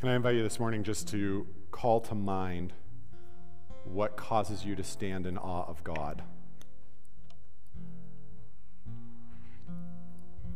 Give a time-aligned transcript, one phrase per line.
[0.00, 2.72] Can I invite you this morning just to call to mind
[3.84, 6.22] what causes you to stand in awe of God?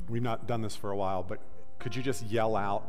[0.08, 1.42] We've not done this for a while, but
[1.78, 2.86] could you just yell out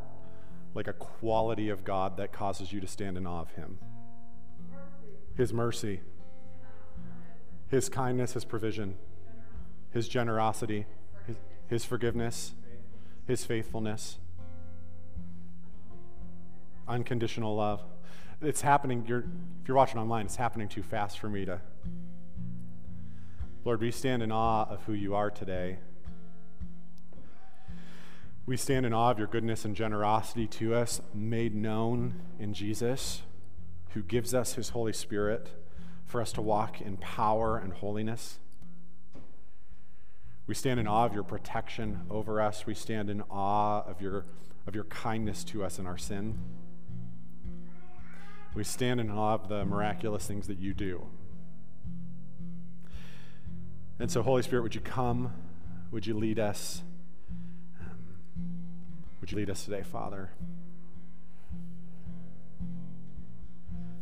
[0.73, 3.77] like a quality of God that causes you to stand in awe of Him?
[5.35, 5.99] His mercy,
[7.67, 8.95] His kindness, His provision,
[9.91, 10.85] His generosity,
[11.27, 11.35] His,
[11.67, 12.53] his forgiveness,
[13.27, 14.19] His faithfulness,
[16.87, 17.83] unconditional love.
[18.41, 19.05] It's happening.
[19.07, 19.25] You're,
[19.61, 21.61] if you're watching online, it's happening too fast for me to.
[23.63, 25.79] Lord, we stand in awe of who you are today.
[28.45, 33.23] We stand in awe of your goodness and generosity to us, made known in Jesus,
[33.93, 35.49] who gives us his Holy Spirit
[36.05, 38.37] for us to walk in power and holiness.
[40.45, 42.67] We stand in awe of your protection over us.
[42.67, 44.25] We stand in awe of your,
[44.67, 46.37] of your kindness to us in our sin.
[48.55, 51.07] We stand in awe of the miraculous things that you do.
[53.99, 55.33] And so, Holy Spirit, would you come?
[55.91, 56.81] Would you lead us?
[57.81, 57.97] Um,
[59.19, 60.31] would you lead us today, Father?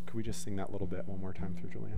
[0.05, 1.97] Could we just sing that little bit one more time through Julia?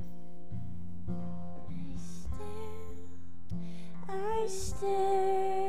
[4.07, 5.64] I stand in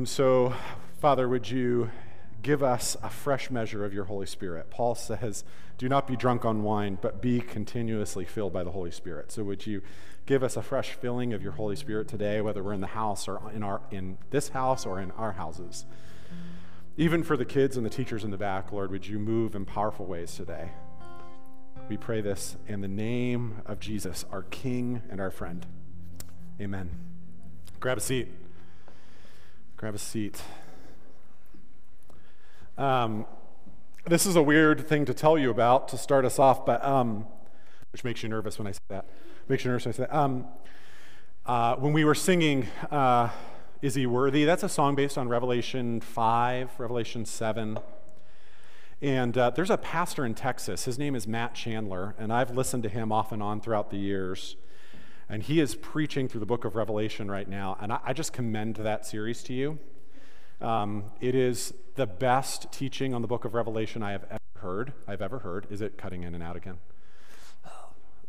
[0.00, 0.54] And so,
[0.98, 1.90] Father, would you
[2.40, 4.70] give us a fresh measure of your Holy Spirit?
[4.70, 5.44] Paul says,
[5.76, 9.30] Do not be drunk on wine, but be continuously filled by the Holy Spirit.
[9.30, 9.82] So, would you
[10.24, 13.28] give us a fresh filling of your Holy Spirit today, whether we're in the house
[13.28, 15.84] or in, our, in this house or in our houses?
[16.96, 19.66] Even for the kids and the teachers in the back, Lord, would you move in
[19.66, 20.70] powerful ways today?
[21.90, 25.66] We pray this in the name of Jesus, our King and our friend.
[26.58, 26.88] Amen.
[27.80, 28.39] Grab a seat.
[29.80, 30.42] Grab a seat.
[32.76, 33.24] Um,
[34.04, 37.24] this is a weird thing to tell you about to start us off, but um,
[37.90, 39.06] which makes you nervous when I say that.
[39.48, 40.14] Makes you nervous when I say that.
[40.14, 40.44] Um,
[41.46, 43.30] uh, when we were singing uh,
[43.80, 47.78] "Is He Worthy," that's a song based on Revelation five, Revelation seven.
[49.00, 50.84] And uh, there's a pastor in Texas.
[50.84, 53.96] His name is Matt Chandler, and I've listened to him off and on throughout the
[53.96, 54.56] years.
[55.30, 57.78] And he is preaching through the book of Revelation right now.
[57.80, 59.78] And I, I just commend that series to you.
[60.60, 64.92] Um, it is the best teaching on the book of Revelation I have ever heard.
[65.06, 65.68] I've ever heard.
[65.70, 66.78] Is it cutting in and out again?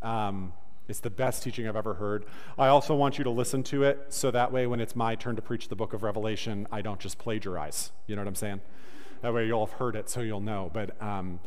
[0.00, 0.52] Um,
[0.88, 2.24] it's the best teaching I've ever heard.
[2.56, 5.34] I also want you to listen to it so that way when it's my turn
[5.36, 7.90] to preach the book of Revelation, I don't just plagiarize.
[8.06, 8.60] You know what I'm saying?
[9.22, 10.70] That way you'll have heard it so you'll know.
[10.72, 11.40] But um,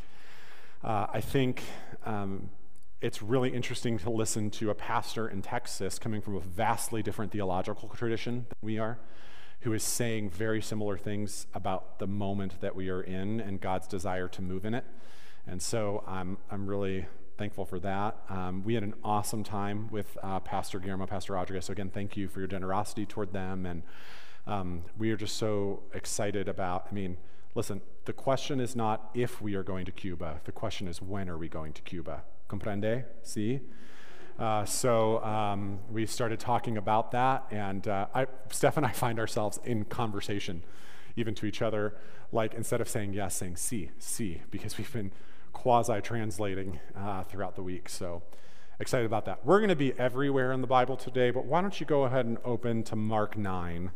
[0.84, 1.64] uh, I think
[2.06, 2.50] um,
[3.02, 7.32] it's really interesting to listen to a pastor in Texas coming from a vastly different
[7.32, 9.00] theological tradition than we are,
[9.62, 13.88] who is saying very similar things about the moment that we are in and God's
[13.88, 14.86] desire to move in it.
[15.46, 17.06] And so I'm, I'm really
[17.38, 18.18] thankful for that.
[18.30, 21.66] Um, we had an awesome time with uh, Pastor Guillermo, Pastor Rodriguez.
[21.66, 23.66] So again, thank you for your generosity toward them.
[23.66, 23.84] And
[24.48, 27.18] um, we are just so excited about, I mean,
[27.56, 30.40] listen, the question is not if we are going to Cuba.
[30.46, 32.24] The question is when are we going to Cuba?
[32.60, 33.06] Comprende?
[33.24, 33.62] See?
[34.38, 39.18] Uh, so um, we started talking about that, and uh, I, Steph and I find
[39.20, 40.62] ourselves in conversation,
[41.16, 41.96] even to each other,
[42.32, 45.12] like instead of saying yes, saying see, see, because we've been
[45.54, 47.88] quasi translating uh, throughout the week.
[47.88, 48.24] So
[48.80, 49.46] excited about that.
[49.46, 52.26] We're going to be everywhere in the Bible today, but why don't you go ahead
[52.26, 53.92] and open to Mark 9?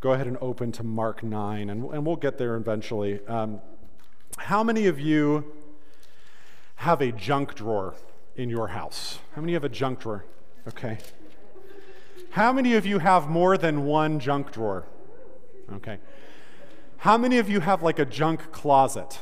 [0.00, 3.24] Go ahead and open to Mark 9, and, and we'll get there eventually.
[3.26, 3.60] Um,
[4.36, 5.44] how many of you
[6.80, 7.94] have a junk drawer
[8.36, 9.18] in your house?
[9.34, 10.24] How many have a junk drawer?
[10.66, 10.96] Okay.
[12.30, 14.86] How many of you have more than one junk drawer?
[15.74, 15.98] Okay.
[16.96, 19.20] How many of you have like a junk closet?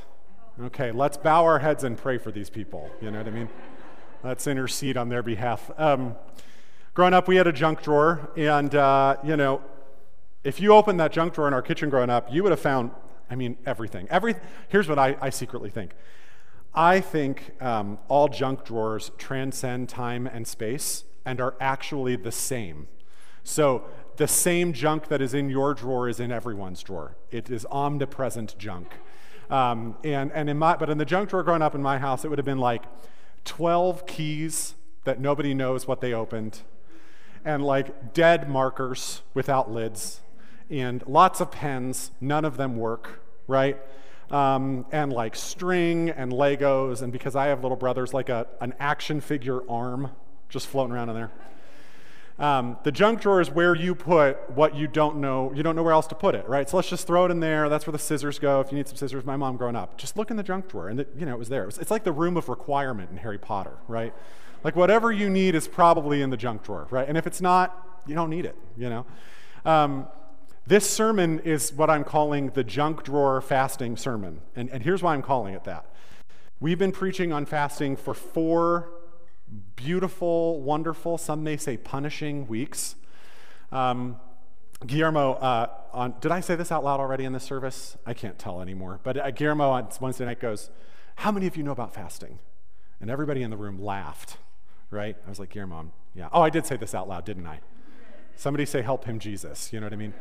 [0.63, 2.91] Okay, let's bow our heads and pray for these people.
[3.01, 3.49] You know what I mean?
[4.23, 5.69] Let's intercede on their behalf.
[5.79, 6.15] Um,
[6.95, 9.63] growing up, we had a junk drawer, and, uh, you know,
[10.45, 12.93] if you opened that junk drawer in our kitchen growing up, you would have found,
[13.29, 14.07] I mean, everything.
[14.11, 14.37] Every,
[14.69, 15.95] here's what I, I secretly think
[16.79, 22.87] I think um, all junk drawers transcend time and space and are actually the same.
[23.43, 23.83] So
[24.17, 27.17] the same junk that is in your drawer is in everyone's drawer.
[27.33, 28.93] It is omnipresent junk.
[29.51, 32.25] Um, and, and in my, but in the junk drawer growing up in my house,
[32.25, 32.85] it would have been like
[33.45, 36.61] 12 keys that nobody knows what they opened,
[37.45, 40.21] and like dead markers without lids,
[40.71, 43.79] and lots of pens, none of them work, right?
[44.31, 48.75] Um, and like string and Legos, and because I have little brothers, like a, an
[48.79, 50.11] action figure arm
[50.51, 51.31] just floating around in there.
[52.39, 55.53] Um, the junk drawer is where you put what you don't know.
[55.55, 56.69] You don't know where else to put it, right?
[56.69, 57.69] So let's just throw it in there.
[57.69, 58.61] That's where the scissors go.
[58.61, 60.89] If you need some scissors, my mom growing up, just look in the junk drawer,
[60.89, 61.65] and it, you know it was there.
[61.65, 64.15] It was, it's like the room of requirement in Harry Potter, right?
[64.63, 67.09] Like whatever you need is probably in the junk drawer, right?
[67.09, 69.07] And if it's not, you don't need it, you know.
[69.65, 70.07] Um,
[70.69, 75.15] this sermon is what I'm calling the junk drawer fasting sermon, and, and here's why
[75.15, 75.87] I'm calling it that.
[76.61, 78.91] We've been preaching on fasting for four
[79.77, 82.97] beautiful, wonderful, some may say punishing weeks.
[83.73, 84.17] Um,
[84.87, 87.97] Guillermo, uh, on, did I say this out loud already in this service?
[88.05, 89.01] I can't tell anymore.
[89.03, 90.71] But uh, Guillermo on Wednesday night goes,
[91.17, 92.39] How many of you know about fasting?
[93.01, 94.37] And everybody in the room laughed,
[94.91, 95.17] right?
[95.25, 96.29] I was like, Guillermo, yeah.
[96.31, 97.61] Oh, I did say this out loud, didn't I?
[98.37, 99.73] Somebody say, Help him, Jesus.
[99.73, 100.15] You know what I mean?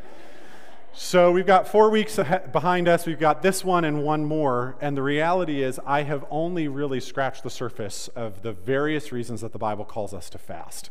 [1.00, 2.16] So we've got four weeks
[2.52, 3.06] behind us.
[3.06, 4.76] We've got this one and one more.
[4.82, 9.42] And the reality is, I have only really scratched the surface of the various reasons
[9.42, 10.90] that the Bible calls us to fast.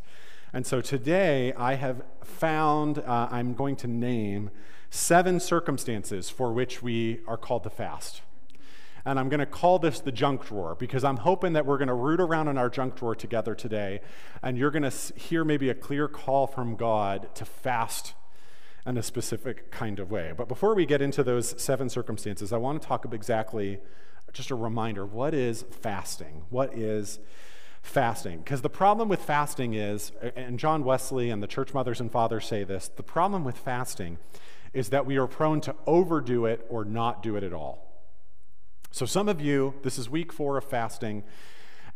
[0.52, 4.50] And so today, I have found, uh, I'm going to name
[4.90, 8.22] seven circumstances for which we are called to fast.
[9.04, 11.88] And I'm going to call this the junk drawer because I'm hoping that we're going
[11.88, 14.00] to root around in our junk drawer together today.
[14.40, 18.14] And you're going to hear maybe a clear call from God to fast
[18.86, 20.32] in a specific kind of way.
[20.36, 23.78] But before we get into those seven circumstances, I want to talk about exactly
[24.32, 26.44] just a reminder what is fasting?
[26.50, 27.18] What is
[27.82, 28.38] fasting?
[28.38, 32.46] Because the problem with fasting is, and John Wesley and the church mothers and fathers
[32.46, 34.18] say this the problem with fasting
[34.72, 37.82] is that we are prone to overdo it or not do it at all.
[38.90, 41.24] So, some of you, this is week four of fasting,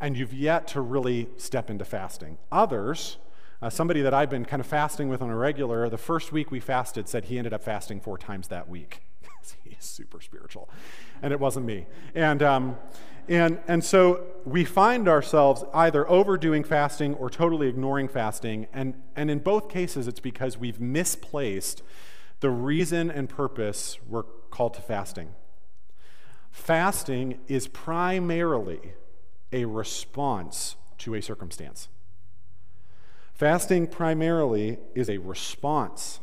[0.00, 2.38] and you've yet to really step into fasting.
[2.50, 3.18] Others,
[3.62, 6.50] uh, somebody that I've been kind of fasting with on a regular, the first week
[6.50, 9.02] we fasted said he ended up fasting four times that week.
[9.64, 10.68] He's super spiritual.
[11.22, 11.86] And it wasn't me.
[12.14, 12.78] And, um,
[13.28, 18.66] and, and so we find ourselves either overdoing fasting or totally ignoring fasting.
[18.72, 21.82] And, and in both cases, it's because we've misplaced
[22.40, 25.34] the reason and purpose we're called to fasting.
[26.50, 28.94] Fasting is primarily
[29.52, 31.88] a response to a circumstance.
[33.40, 36.20] Fasting primarily is a response.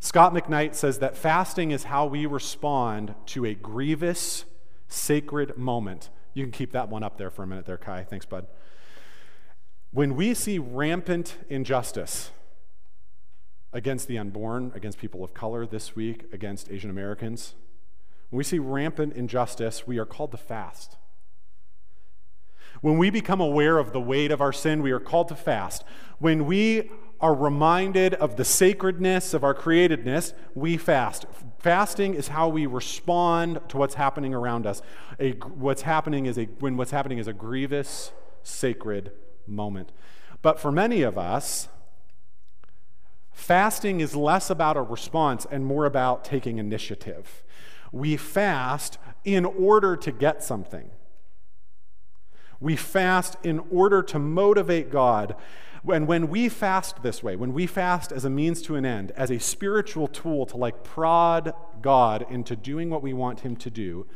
[0.00, 4.46] Scot McKnight says that fasting is how we respond to a grievous,
[4.88, 6.08] sacred moment.
[6.32, 8.02] You can keep that one up there for a minute there, Kai.
[8.04, 8.46] Thanks, bud.
[9.90, 12.30] When we see rampant injustice
[13.74, 17.56] against the unborn, against people of color this week, against Asian Americans,
[18.30, 20.96] when we see rampant injustice, we are called to fast.
[22.80, 25.84] When we become aware of the weight of our sin, we are called to fast.
[26.18, 26.90] When we
[27.20, 31.26] are reminded of the sacredness of our createdness, we fast.
[31.58, 34.80] Fasting is how we respond to what's happening around us.
[35.18, 38.12] A, what's happening is a, when what's happening is a grievous,
[38.44, 39.10] sacred
[39.46, 39.90] moment.
[40.42, 41.68] But for many of us,
[43.32, 47.42] fasting is less about a response and more about taking initiative.
[47.90, 50.90] We fast in order to get something.
[52.60, 55.36] We fast in order to motivate God.
[55.90, 59.12] And when we fast this way, when we fast as a means to an end,
[59.12, 63.70] as a spiritual tool to like prod God into doing what we want Him to
[63.70, 64.06] do,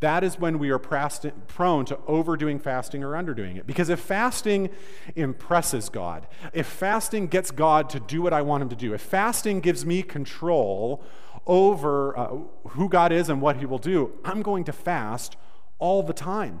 [0.00, 3.66] that is when we are prone to overdoing fasting or underdoing it.
[3.66, 4.68] Because if fasting
[5.14, 9.00] impresses God, if fasting gets God to do what I want Him to do, if
[9.00, 11.02] fasting gives me control
[11.46, 12.36] over uh,
[12.70, 15.36] who God is and what He will do, I'm going to fast
[15.78, 16.60] all the time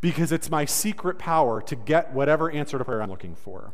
[0.00, 3.72] because it's my secret power to get whatever answer to prayer I'm looking for.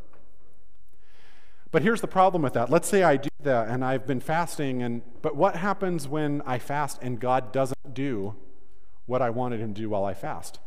[1.70, 2.70] But here's the problem with that.
[2.70, 6.58] Let's say I do that and I've been fasting and but what happens when I
[6.58, 8.36] fast and God doesn't do
[9.06, 10.60] what I wanted him to do while I fast?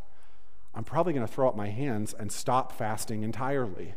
[0.75, 3.95] I'm probably going to throw up my hands and stop fasting entirely.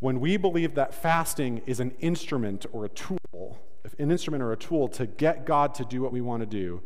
[0.00, 3.58] When we believe that fasting is an instrument or a tool,
[3.98, 6.82] an instrument or a tool to get God to do what we want to do,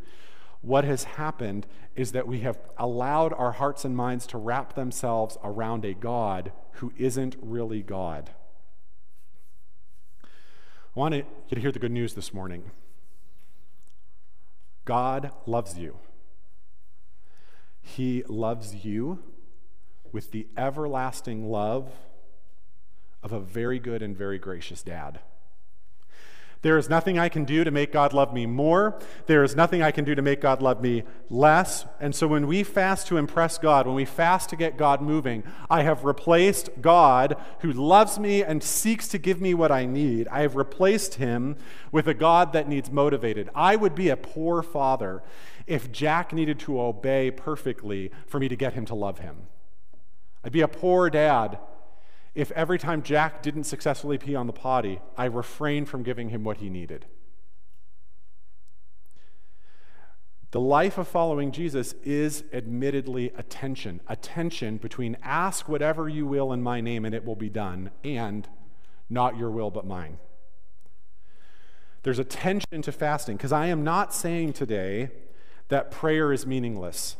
[0.62, 1.66] what has happened
[1.96, 6.52] is that we have allowed our hearts and minds to wrap themselves around a God
[6.74, 8.30] who isn't really God.
[10.24, 10.28] I
[10.94, 12.70] want you to hear the good news this morning.
[14.84, 15.96] God loves you.
[17.80, 19.18] He loves you
[20.12, 21.90] with the everlasting love
[23.22, 25.20] of a very good and very gracious dad.
[26.62, 28.98] There is nothing I can do to make God love me more.
[29.26, 31.84] There is nothing I can do to make God love me less.
[32.00, 35.42] And so when we fast to impress God, when we fast to get God moving,
[35.68, 40.28] I have replaced God, who loves me and seeks to give me what I need,
[40.28, 41.56] I have replaced him
[41.90, 43.50] with a God that needs motivated.
[43.56, 45.24] I would be a poor father
[45.66, 49.48] if Jack needed to obey perfectly for me to get him to love him.
[50.44, 51.58] I'd be a poor dad
[52.34, 56.44] if every time Jack didn't successfully pee on the potty, I refrained from giving him
[56.44, 57.06] what he needed.
[60.52, 66.26] The life of following Jesus is admittedly a tension, a tension between ask whatever you
[66.26, 68.46] will in my name and it will be done, and
[69.08, 70.18] not your will but mine.
[72.02, 75.10] There's a tension to fasting because I am not saying today
[75.68, 77.16] that prayer is meaningless.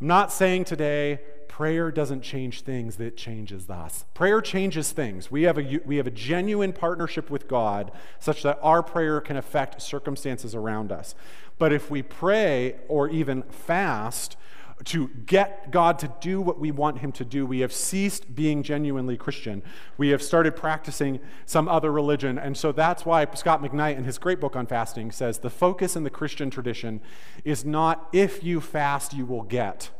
[0.00, 1.20] I'm not saying today
[1.58, 4.04] prayer doesn't change things, that changes us.
[4.14, 5.28] Prayer changes things.
[5.28, 9.36] We have, a, we have a genuine partnership with God such that our prayer can
[9.36, 11.16] affect circumstances around us.
[11.58, 14.36] But if we pray or even fast,
[14.84, 17.44] to get God to do what we want Him to do.
[17.44, 19.64] We have ceased being genuinely Christian.
[19.96, 22.38] We have started practicing some other religion.
[22.38, 25.96] And so that's why Scot McKnight, in his great book on fasting, says the focus
[25.96, 27.00] in the Christian tradition
[27.44, 29.90] is not if you fast, you will get.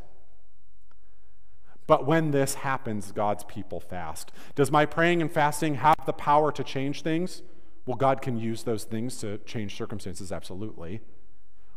[1.89, 4.31] But when this happens, God's people fast.
[4.53, 7.41] Does my praying and fasting have the power to change things?
[7.87, 11.01] Well, God can use those things to change circumstances, absolutely.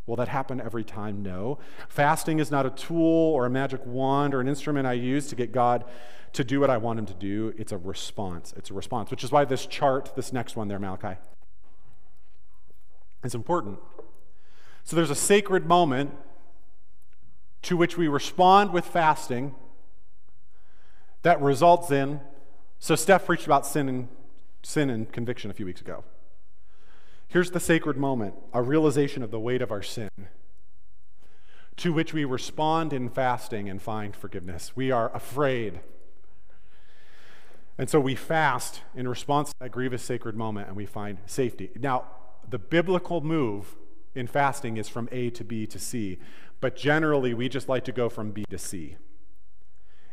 [0.04, 1.22] Will that happen every time?
[1.22, 1.58] No.
[1.88, 5.34] Fasting is not a tool or a magic wand or an instrument I use to
[5.34, 5.82] get God
[6.34, 7.54] to do what I want him to do.
[7.56, 8.52] It's a response.
[8.54, 11.18] It's a response, which is why this chart, this next one there, Malachi,
[13.24, 13.78] is important.
[14.84, 16.10] So there's a sacred moment
[17.62, 19.54] to which we respond with fasting
[21.22, 22.20] that results in.
[22.78, 24.08] So, Steph preached about sin and,
[24.62, 26.04] sin and conviction a few weeks ago.
[27.28, 30.10] Here's the sacred moment a realization of the weight of our sin,
[31.76, 34.72] to which we respond in fasting and find forgiveness.
[34.74, 35.80] We are afraid.
[37.78, 41.70] And so we fast in response to that grievous sacred moment and we find safety.
[41.80, 42.04] Now,
[42.48, 43.76] the biblical move
[44.14, 46.18] in fasting is from A to B to C,
[46.60, 48.96] but generally we just like to go from B to C.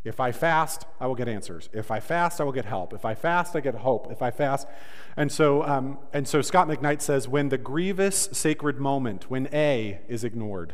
[0.09, 1.69] If I fast, I will get answers.
[1.71, 2.93] If I fast, I will get help.
[2.93, 4.11] If I fast, I get hope.
[4.11, 4.67] If I fast,
[5.15, 9.99] and so um, and so Scot McKnight says, when the grievous sacred moment, when A
[10.07, 10.73] is ignored,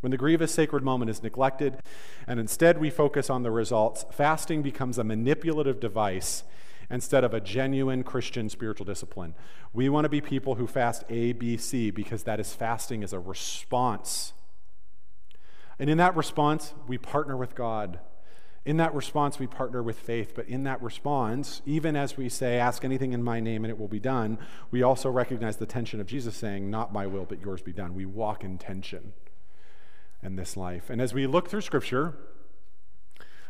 [0.00, 1.80] when the grievous sacred moment is neglected,
[2.26, 6.42] and instead we focus on the results, fasting becomes a manipulative device
[6.90, 9.36] instead of a genuine Christian spiritual discipline.
[9.72, 13.12] We want to be people who fast A, B, C because that is fasting as
[13.12, 14.32] a response.
[15.78, 18.00] And in that response, we partner with God.
[18.64, 20.34] In that response, we partner with faith.
[20.34, 23.78] But in that response, even as we say, Ask anything in my name and it
[23.78, 24.38] will be done,
[24.70, 27.94] we also recognize the tension of Jesus saying, Not my will, but yours be done.
[27.94, 29.14] We walk in tension
[30.22, 30.90] in this life.
[30.90, 32.14] And as we look through Scripture,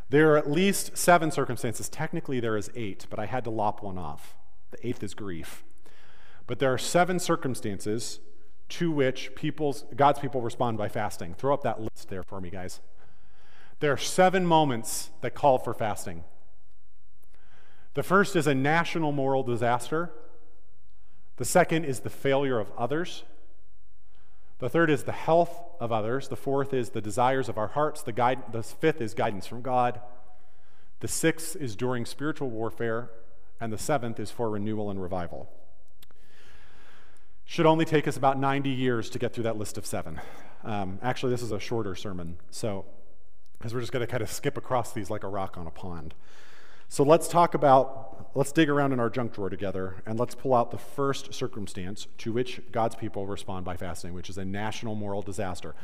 [0.08, 1.88] there are at least seven circumstances.
[1.88, 4.34] Technically, there is eight, but I had to lop one off.
[4.70, 5.62] The eighth is grief.
[6.46, 8.20] But there are seven circumstances
[8.70, 11.34] to which people's, God's people respond by fasting.
[11.34, 12.80] Throw up that list there for me, guys.
[13.82, 16.22] There are seven moments that call for fasting.
[17.94, 20.12] The first is a national moral disaster.
[21.36, 23.24] The second is the failure of others.
[24.60, 26.28] The third is the health of others.
[26.28, 28.02] The fourth is the desires of our hearts.
[28.02, 30.00] The, guide, the fifth is guidance from God.
[31.00, 33.10] The sixth is during spiritual warfare.
[33.60, 35.50] And the seventh is for renewal and revival.
[37.44, 40.20] Should only take us about 90 years to get through that list of seven.
[40.62, 42.36] Um, actually, this is a shorter sermon.
[42.52, 42.84] So
[43.62, 45.70] because we're just going to kind of skip across these like a rock on a
[45.70, 46.14] pond.
[46.88, 50.52] So let's talk about, let's dig around in our junk drawer together and let's pull
[50.52, 54.96] out the first circumstance to which God's people respond by fasting, which is a national
[54.96, 55.76] moral disaster.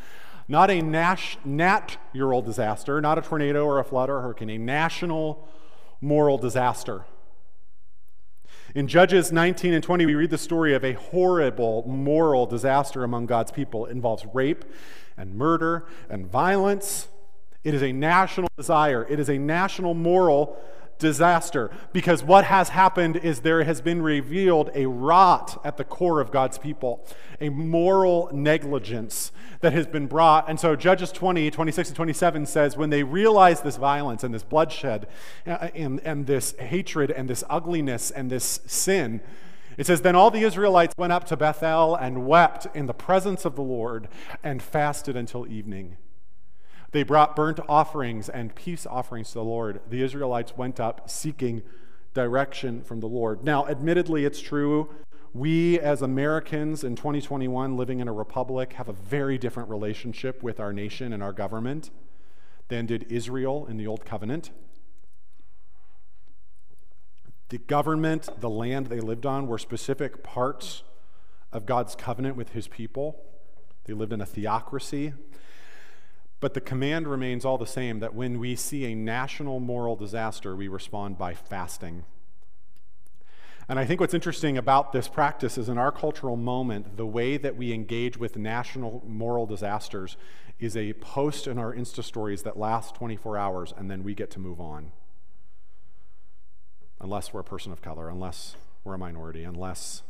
[0.49, 4.59] Not a nat- natural disaster, not a tornado or a flood or a hurricane, a
[4.59, 5.49] national
[6.01, 7.05] moral disaster.
[8.75, 13.27] In Judges 19 and 20, we read the story of a horrible moral disaster among
[13.27, 13.87] God's people.
[13.87, 14.65] It involves rape
[15.17, 17.07] and murder and violence
[17.69, 20.59] it is a national desire, it is a national moral
[20.99, 21.71] disaster.
[21.93, 26.31] Because what has happened is there has been revealed a rot at the core of
[26.31, 27.05] God's people,
[27.43, 30.49] a moral negligence that has been brought.
[30.49, 34.45] And so Judges 20, 26 and 27 says, when they realize this violence and this
[34.45, 35.07] bloodshed
[35.47, 39.21] uh, and, and this hatred and this ugliness and this sin,
[39.77, 43.45] it says, Then all the Israelites went up to Bethel and wept in the presence
[43.45, 44.09] of the Lord
[44.43, 45.99] and fasted until evening.
[46.93, 49.81] They brought burnt offerings and peace offerings to the Lord.
[49.89, 51.63] The Israelites went up seeking
[52.15, 53.45] direction from the Lord.
[53.45, 54.89] Now, admittedly, it's true.
[55.35, 60.59] We, as Americans in 2021, living in a republic, have a very different relationship with
[60.59, 61.91] our nation and our government
[62.69, 64.51] than did Israel in the Old Covenant.
[67.51, 70.83] The government, the land they lived on, were specific parts
[71.53, 73.23] of God's covenant with his people.
[73.85, 75.13] They lived in a theocracy.
[76.41, 80.55] But the command remains all the same that when we see a national moral disaster,
[80.55, 82.05] we respond by fasting.
[83.69, 87.37] And I think what's interesting about this practice is in our cultural moment, the way
[87.37, 90.17] that we engage with national moral disasters
[90.59, 94.31] is a post in our Insta stories that lasts 24 hours and then we get
[94.31, 94.93] to move on.
[97.01, 100.03] Unless we're a person of color, unless we're a minority, unless.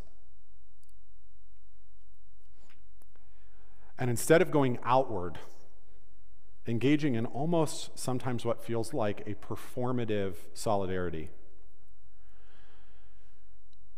[3.99, 5.39] And instead of going outward,
[6.69, 11.31] engaging in almost sometimes what feels like a performative solidarity.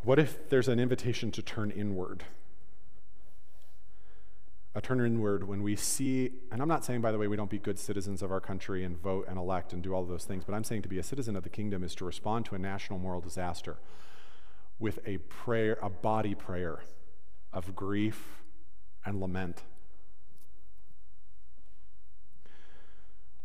[0.03, 2.25] What if there's an invitation to turn inward?
[4.75, 7.51] A turn inward when we see, and I'm not saying, by the way, we don't
[7.51, 10.45] be good citizens of our country and vote and elect and do all those things,
[10.45, 12.59] but I'm saying to be a citizen of the kingdom is to respond to a
[12.59, 13.79] national moral disaster
[14.79, 16.81] with a prayer, a body prayer
[17.53, 18.43] of grief
[19.05, 19.65] and lament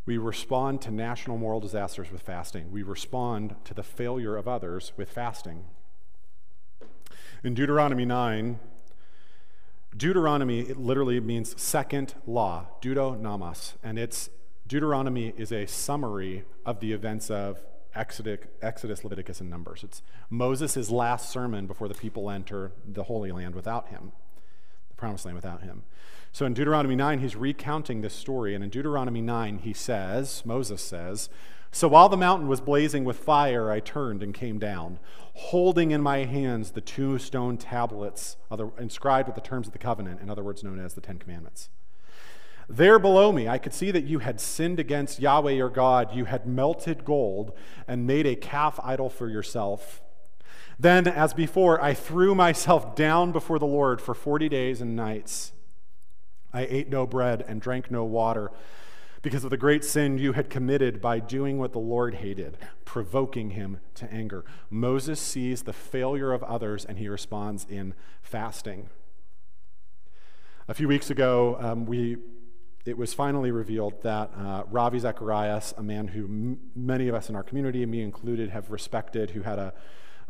[0.06, 2.72] We respond to national moral disasters with fasting.
[2.72, 5.66] We respond to the failure of others with fasting.
[7.44, 8.60] In Deuteronomy 9,
[9.98, 14.30] Deuteronomy it literally means second law, deutero nomos, and it's
[14.68, 17.62] Deuteronomy is a summary of the events of
[17.94, 19.84] Exodus, Exodus, Leviticus, and Numbers.
[19.84, 24.12] It's Moses' last sermon before the people enter the Holy Land without him,
[24.90, 25.84] the promised land without him.
[26.36, 28.56] So in Deuteronomy 9, he's recounting this story.
[28.56, 31.30] And in Deuteronomy 9, he says, Moses says,
[31.72, 35.00] So while the mountain was blazing with fire, I turned and came down,
[35.34, 39.80] holding in my hands the two stone tablets other, inscribed with the terms of the
[39.80, 41.70] covenant, in other words, known as the Ten Commandments.
[42.68, 46.14] There below me, I could see that you had sinned against Yahweh your God.
[46.14, 47.54] You had melted gold
[47.88, 50.02] and made a calf idol for yourself.
[50.78, 55.54] Then, as before, I threw myself down before the Lord for 40 days and nights.
[56.56, 58.50] I ate no bread and drank no water
[59.22, 63.50] because of the great sin you had committed by doing what the Lord hated, provoking
[63.50, 64.46] him to anger.
[64.70, 68.88] Moses sees the failure of others and he responds in fasting.
[70.70, 72.16] A few weeks ago, um, we,
[72.86, 77.28] it was finally revealed that uh, Ravi Zacharias, a man who m- many of us
[77.28, 79.74] in our community, me included, have respected, who had a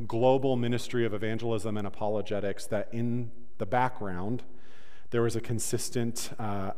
[0.07, 4.43] global ministry of evangelism and apologetics, that in the background,
[5.11, 6.71] there was a consistent uh,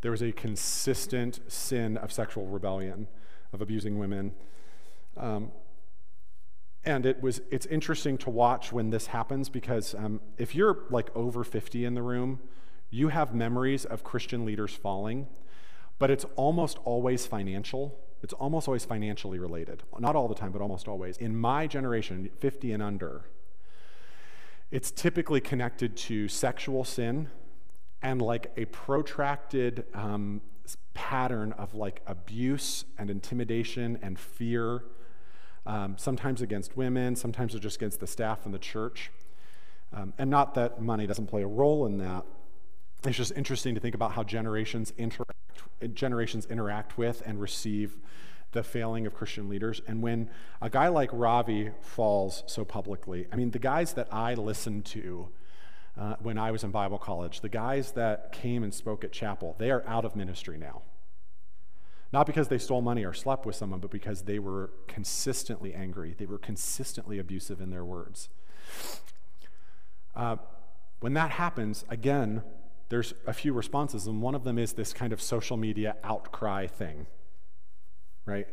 [0.00, 3.08] there was a consistent sin of sexual rebellion,
[3.52, 4.32] of abusing women.
[5.16, 5.50] Um,
[6.84, 11.14] and it was it's interesting to watch when this happens because um, if you're like
[11.16, 12.40] over 50 in the room,
[12.90, 15.26] you have memories of Christian leaders falling,
[15.98, 17.98] but it's almost always financial.
[18.22, 19.82] It's almost always financially related.
[19.98, 21.16] Not all the time, but almost always.
[21.18, 23.24] In my generation, 50 and under,
[24.70, 27.28] it's typically connected to sexual sin
[28.02, 30.40] and like a protracted um,
[30.94, 34.84] pattern of like abuse and intimidation and fear,
[35.66, 39.10] um, sometimes against women, sometimes just against the staff and the church.
[39.92, 42.24] Um, and not that money doesn't play a role in that.
[43.04, 47.96] It's just interesting to think about how generations interact, generations interact with and receive
[48.52, 49.80] the failing of Christian leaders.
[49.86, 50.30] And when
[50.60, 55.28] a guy like Ravi falls so publicly, I mean, the guys that I listened to
[55.98, 59.56] uh, when I was in Bible college, the guys that came and spoke at chapel,
[59.58, 60.82] they are out of ministry now.
[62.12, 66.14] Not because they stole money or slept with someone, but because they were consistently angry.
[66.16, 68.30] They were consistently abusive in their words.
[70.16, 70.36] Uh,
[71.00, 72.42] when that happens, again,
[72.88, 76.66] there's a few responses, and one of them is this kind of social media outcry
[76.66, 77.06] thing
[78.28, 78.46] right?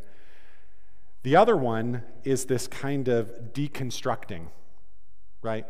[1.24, 4.48] The other one is this kind of deconstructing,
[5.42, 5.66] right?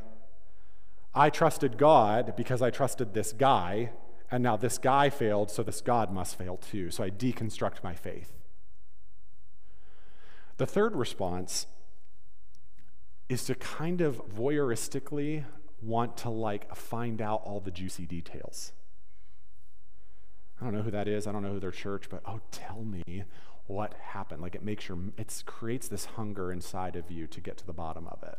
[1.14, 3.92] I trusted God because I trusted this guy,
[4.30, 6.92] and now this guy failed, so this God must fail too.
[6.92, 8.34] So I deconstruct my faith.
[10.58, 11.68] The third response
[13.30, 15.46] is to kind of voyeuristically
[15.82, 18.74] want to like find out all the juicy details.
[20.60, 21.28] I don't know who that is.
[21.28, 23.24] I don't know who their church, but oh, tell me
[23.68, 24.42] what happened.
[24.42, 27.74] Like it makes your, it creates this hunger inside of you to get to the
[27.74, 28.38] bottom of it.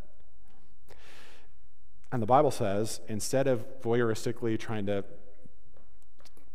[2.12, 5.04] And the Bible says instead of voyeuristically trying to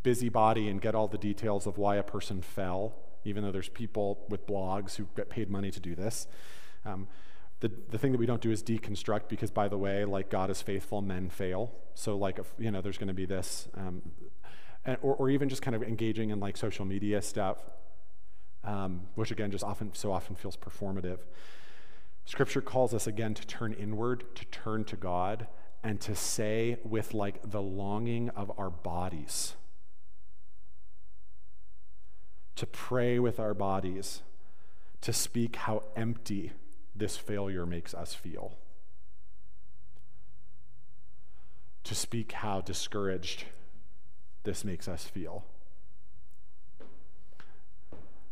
[0.04, 4.26] busybody and get all the details of why a person fell, even though there's people
[4.30, 6.28] with blogs who get paid money to do this,
[6.86, 7.08] um,
[7.60, 10.50] the, the thing that we don't do is deconstruct because, by the way, like God
[10.50, 11.72] is faithful, men fail.
[11.94, 14.02] So, like, if, you know, there's going to be this, um,
[14.84, 17.60] and, or, or even just kind of engaging in like social media stuff,
[18.64, 21.20] um, which again just often so often feels performative.
[22.26, 25.48] Scripture calls us again to turn inward, to turn to God,
[25.84, 29.56] and to say with like the longing of our bodies,
[32.56, 34.22] to pray with our bodies,
[35.02, 36.52] to speak how empty
[36.96, 38.58] this failure makes us feel,
[41.84, 43.46] to speak how discouraged
[44.44, 45.44] this makes us feel.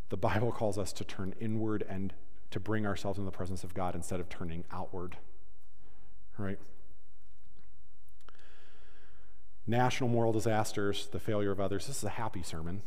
[0.09, 2.13] The Bible calls us to turn inward and
[2.51, 5.17] to bring ourselves in the presence of God instead of turning outward.
[6.37, 6.59] Right?
[9.67, 11.85] National moral disasters, the failure of others.
[11.85, 12.81] This is a happy sermon.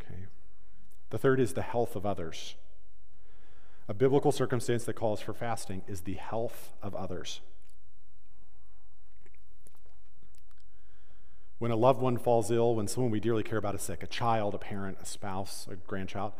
[0.00, 0.26] Okay.
[1.10, 2.54] The third is the health of others.
[3.88, 7.40] A biblical circumstance that calls for fasting is the health of others.
[11.64, 14.06] When a loved one falls ill, when someone we dearly care about is sick, a
[14.06, 16.34] child, a parent, a spouse, a grandchild,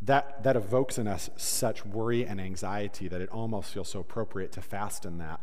[0.00, 4.52] that, that evokes in us such worry and anxiety that it almost feels so appropriate
[4.52, 5.40] to fast in that.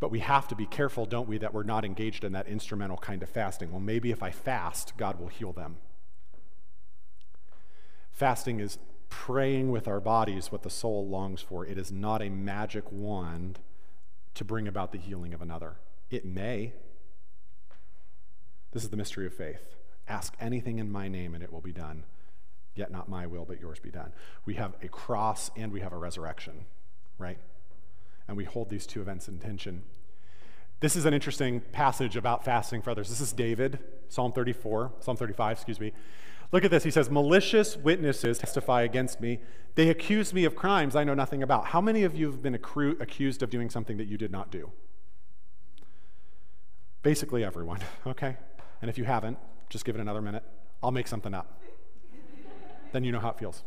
[0.00, 2.98] But we have to be careful, don't we, that we're not engaged in that instrumental
[2.98, 3.70] kind of fasting.
[3.70, 5.78] Well, maybe if I fast, God will heal them.
[8.12, 8.76] Fasting is
[9.08, 11.64] praying with our bodies what the soul longs for.
[11.64, 13.60] It is not a magic wand
[14.34, 15.76] to bring about the healing of another.
[16.10, 16.74] It may.
[18.76, 19.74] This is the mystery of faith.
[20.06, 22.04] Ask anything in my name and it will be done.
[22.74, 24.12] Yet not my will, but yours be done.
[24.44, 26.66] We have a cross and we have a resurrection,
[27.16, 27.38] right?
[28.28, 29.82] And we hold these two events in tension.
[30.80, 33.08] This is an interesting passage about fasting for others.
[33.08, 33.78] This is David,
[34.10, 35.94] Psalm 34, Psalm 35, excuse me.
[36.52, 36.84] Look at this.
[36.84, 39.40] He says, Malicious witnesses testify against me.
[39.74, 41.68] They accuse me of crimes I know nothing about.
[41.68, 44.50] How many of you have been accru- accused of doing something that you did not
[44.50, 44.70] do?
[47.00, 48.36] Basically, everyone, okay?
[48.80, 50.44] And if you haven't, just give it another minute.
[50.82, 51.60] I'll make something up.
[52.92, 53.62] then you know how it feels.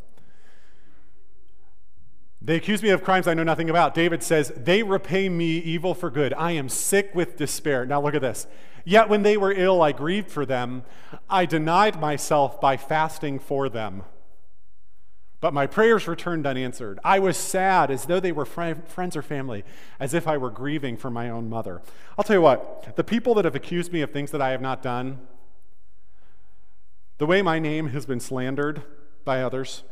[2.41, 3.93] They accuse me of crimes I know nothing about.
[3.93, 6.33] David says, They repay me evil for good.
[6.33, 7.85] I am sick with despair.
[7.85, 8.47] Now look at this.
[8.85, 10.83] Yet when they were ill, I grieved for them.
[11.29, 14.03] I denied myself by fasting for them.
[15.41, 16.99] But my prayers returned unanswered.
[17.03, 19.63] I was sad as though they were friends or family,
[19.99, 21.81] as if I were grieving for my own mother.
[22.17, 24.61] I'll tell you what, the people that have accused me of things that I have
[24.61, 25.19] not done,
[27.19, 28.83] the way my name has been slandered
[29.23, 29.83] by others,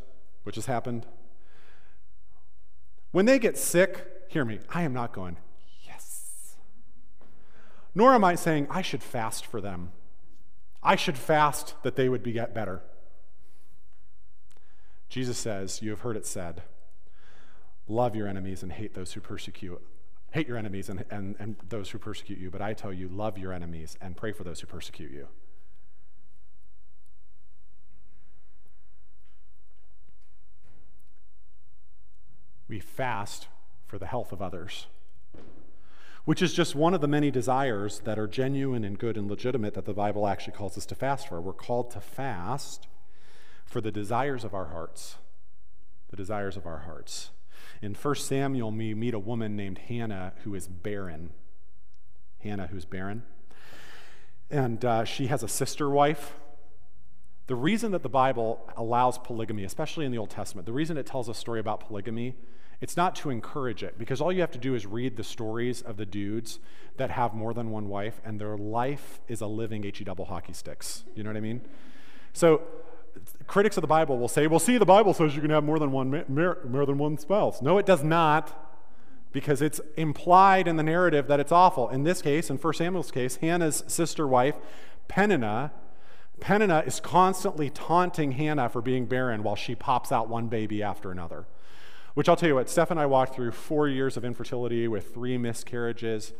[0.43, 1.05] which has happened,
[3.11, 5.37] when they get sick, hear me, I am not going,
[5.85, 6.57] yes.
[7.95, 9.93] Nor am I saying I should fast for them.
[10.83, 12.81] I should fast that they would be get better.
[15.09, 16.63] Jesus says, You have heard it said,
[17.87, 19.81] love your enemies and hate those who persecute.
[20.31, 23.37] Hate your enemies and, and, and those who persecute you, but I tell you, love
[23.37, 25.27] your enemies and pray for those who persecute you.
[32.67, 33.47] We fast
[33.85, 34.87] for the health of others,
[36.25, 39.73] which is just one of the many desires that are genuine and good and legitimate
[39.75, 41.39] that the Bible actually calls us to fast for.
[41.39, 42.87] We're called to fast
[43.67, 45.17] for the desires of our hearts.
[46.09, 47.31] The desires of our hearts.
[47.81, 51.31] In 1 Samuel, we meet a woman named Hannah who is barren.
[52.39, 53.23] Hannah, who's barren.
[54.49, 56.33] And uh, she has a sister wife.
[57.47, 61.05] The reason that the Bible allows polygamy, especially in the Old Testament, the reason it
[61.05, 62.35] tells a story about polygamy
[62.79, 65.81] it's not to encourage it, because all you have to do is read the stories
[65.81, 66.59] of the dudes
[66.97, 70.53] that have more than one wife, and their life is a living HE double hockey
[70.53, 71.03] sticks.
[71.15, 71.61] You know what I mean?
[72.33, 72.61] So,
[73.47, 75.79] critics of the Bible will say, well, see, the Bible says you can have more
[75.79, 77.61] than one, more than one spouse.
[77.61, 78.67] No, it does not,
[79.31, 81.89] because it's implied in the narrative that it's awful.
[81.89, 84.55] In this case, in 1 Samuel's case, Hannah's sister wife,
[85.07, 85.71] Peninnah,
[86.39, 91.11] Peninnah is constantly taunting Hannah for being barren while she pops out one baby after
[91.11, 91.47] another.
[92.13, 95.13] Which I'll tell you what, Steph and I walked through four years of infertility with
[95.13, 96.33] three miscarriages,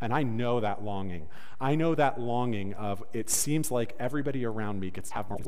[0.00, 1.28] and I know that longing.
[1.60, 5.40] I know that longing of it seems like everybody around me gets to have more.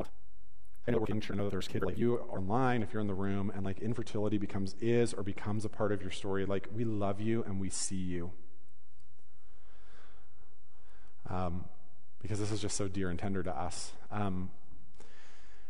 [0.89, 3.79] Working, I know there's kids like you online, if you're in the room, and like
[3.79, 6.45] infertility becomes, is or becomes a part of your story.
[6.45, 8.31] Like, we love you and we see you.
[11.29, 11.65] Um,
[12.21, 13.91] because this is just so dear and tender to us.
[14.11, 14.49] Um,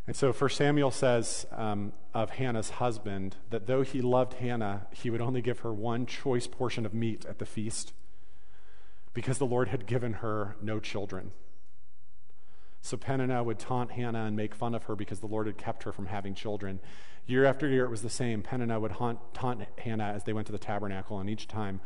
[0.05, 5.09] and so, First Samuel says um, of Hannah's husband that though he loved Hannah, he
[5.09, 7.91] would only give her one choice portion of meat at the feast
[9.15, 11.31] because the Lord had given her no children.
[12.81, 15.83] So Peninnah would taunt Hannah and make fun of her because the Lord had kept
[15.83, 16.79] her from having children.
[17.25, 18.41] Year after year, it was the same.
[18.41, 21.81] Peninnah would haunt, taunt Hannah as they went to the tabernacle, and each time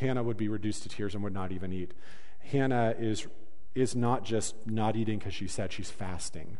[0.00, 1.94] Hannah would be reduced to tears and would not even eat.
[2.40, 3.26] Hannah is,
[3.74, 6.58] is not just not eating because she said she's fasting.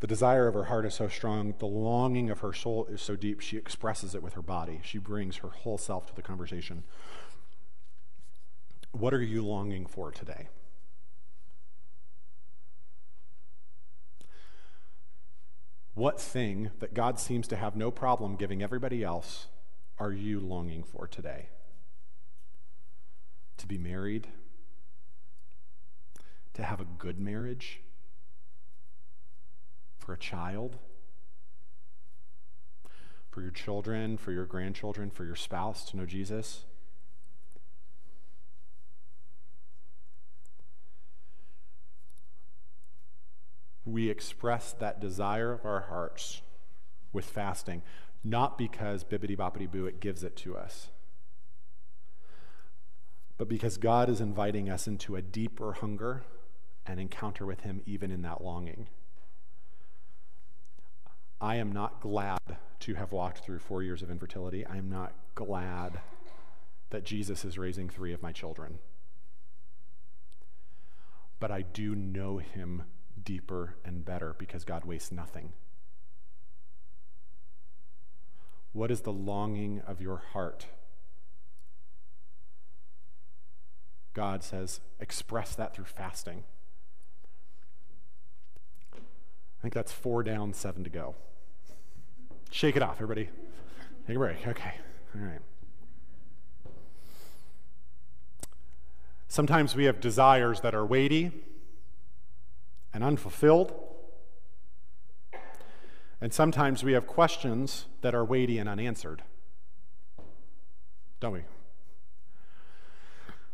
[0.00, 3.16] The desire of her heart is so strong, the longing of her soul is so
[3.16, 4.80] deep, she expresses it with her body.
[4.84, 6.84] She brings her whole self to the conversation.
[8.92, 10.48] What are you longing for today?
[15.94, 19.46] What thing that God seems to have no problem giving everybody else
[19.98, 21.48] are you longing for today?
[23.58, 24.28] To be married?
[26.54, 27.80] To have a good marriage?
[30.08, 30.78] for a child,
[33.28, 36.64] for your children, for your grandchildren, for your spouse to know Jesus.
[43.84, 46.42] We express that desire of our hearts
[47.12, 47.82] with fasting,
[48.22, 50.88] not because bibbity boppity boo it gives it to us,
[53.38, 56.24] but because God is inviting us into a deeper hunger
[56.86, 58.88] and encounter with Him even in that longing.
[61.40, 62.40] I am not glad
[62.80, 64.66] to have walked through four years of infertility.
[64.66, 66.00] I am not glad
[66.90, 68.78] that Jesus is raising three of my children.
[71.38, 72.82] But I do know him
[73.28, 75.52] deeper and better because God wastes nothing.
[78.72, 80.64] What is the longing of your heart?
[84.14, 86.44] God says, express that through fasting.
[88.94, 91.14] I think that's four down, seven to go.
[92.50, 93.28] Shake it off, everybody.
[94.06, 94.46] Take a break.
[94.46, 94.72] Okay.
[95.14, 95.40] All right.
[99.28, 101.44] Sometimes we have desires that are weighty
[102.98, 103.72] and unfulfilled.
[106.20, 109.22] And sometimes we have questions that are weighty and unanswered.
[111.20, 111.42] Don't we?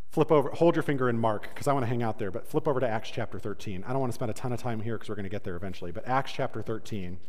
[0.09, 2.47] Flip over, hold your finger in Mark, because I want to hang out there, but
[2.47, 3.83] flip over to Acts chapter 13.
[3.85, 5.43] I don't want to spend a ton of time here because we're going to get
[5.43, 7.19] there eventually, but Acts chapter 13.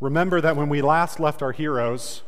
[0.00, 2.22] Remember that when we last left our heroes,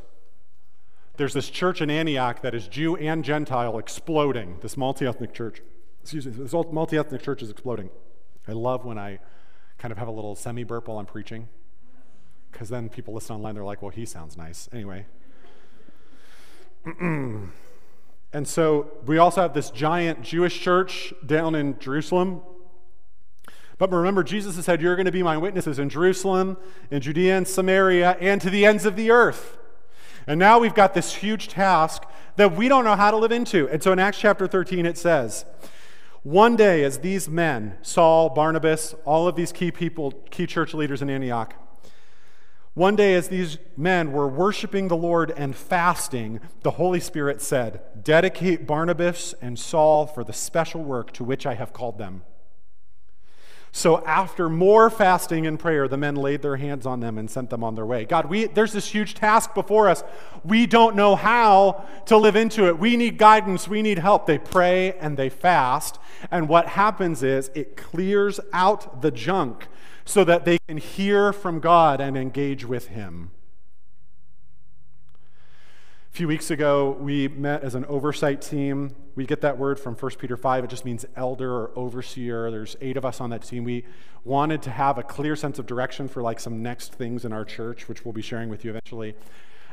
[1.17, 5.63] there's this church in Antioch that is Jew and Gentile exploding, this multi ethnic church.
[6.03, 7.91] Excuse me, this multi ethnic church is exploding.
[8.47, 9.19] I love when I
[9.79, 11.49] kind of have a little semi burp while I'm preaching,
[12.53, 14.69] because then people listen online, they're like, well, he sounds nice.
[14.73, 15.07] Anyway.
[18.35, 22.43] And so we also have this giant Jewish church down in Jerusalem.
[23.79, 26.57] But remember, Jesus said, You're going to be my witnesses in Jerusalem,
[26.91, 29.57] in Judea and Samaria, and to the ends of the earth.
[30.27, 32.03] And now we've got this huge task
[32.35, 33.69] that we don't know how to live into.
[33.69, 35.45] And so in Acts chapter 13, it says,
[36.25, 41.03] One day, as these men, Saul, Barnabas, all of these key people, key church leaders
[41.03, 41.55] in Antioch,
[42.73, 48.03] one day, as these men were worshiping the Lord and fasting, the Holy Spirit said,
[48.03, 52.23] Dedicate Barnabas and Saul for the special work to which I have called them.
[53.77, 57.51] So, after more fasting and prayer, the men laid their hands on them and sent
[57.51, 58.05] them on their way.
[58.05, 60.05] God, we, there's this huge task before us.
[60.45, 62.79] We don't know how to live into it.
[62.79, 63.67] We need guidance.
[63.67, 64.27] We need help.
[64.27, 65.99] They pray and they fast.
[66.31, 69.67] And what happens is it clears out the junk
[70.05, 73.33] so that they can hear from God and engage with Him.
[76.14, 78.94] A few weeks ago, we met as an oversight team.
[79.16, 80.62] We get that word from 1 Peter 5.
[80.62, 82.53] It just means elder or overseer.
[82.53, 83.64] There's eight of us on that team.
[83.64, 83.85] We
[84.22, 87.44] wanted to have a clear sense of direction for like some next things in our
[87.44, 89.16] church, which we'll be sharing with you eventually.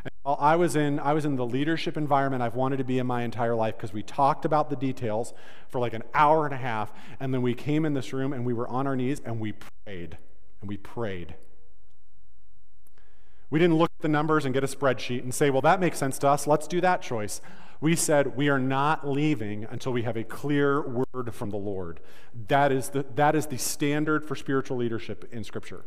[0.04, 3.06] And I was in I was in the leadership environment I've wanted to be in
[3.06, 5.36] my entire life because we talked about the details
[5.70, 8.48] for like an hour and a half, and then we came in this room and
[8.48, 9.54] we were on our knees and we
[9.86, 10.18] prayed
[10.60, 11.36] and we prayed.
[13.52, 16.00] We didn't look at the numbers and get a spreadsheet and say, well, that makes
[16.00, 16.48] sense to us.
[16.48, 17.42] Let's do that choice.
[17.82, 22.00] We said, we are not leaving until we have a clear word from the Lord.
[22.48, 25.84] That is the, that is the standard for spiritual leadership in Scripture.